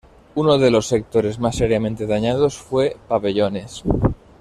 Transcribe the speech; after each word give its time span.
Uno 0.33 0.57
de 0.57 0.71
los 0.71 0.87
sectores 0.87 1.37
más 1.37 1.57
seriamente 1.57 2.07
dañados 2.07 2.57
fue 2.57 2.97
Pabellones. 3.07 3.83